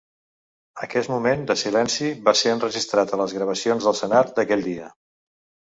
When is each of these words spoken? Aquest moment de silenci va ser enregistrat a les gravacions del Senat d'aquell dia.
Aquest 0.87 1.11
moment 1.11 1.43
de 1.51 1.57
silenci 1.63 2.09
va 2.31 2.35
ser 2.41 2.55
enregistrat 2.55 3.13
a 3.13 3.21
les 3.23 3.37
gravacions 3.39 3.89
del 3.91 4.01
Senat 4.03 4.35
d'aquell 4.41 4.69
dia. 4.73 4.93